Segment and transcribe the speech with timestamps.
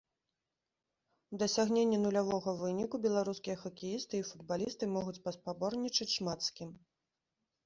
[1.35, 6.75] У дасягненні нулявога выніку беларускія хакеісты і футбалісты могуць паспаборнічаць шмат з кім.